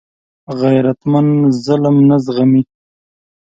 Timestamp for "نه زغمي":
2.09-2.63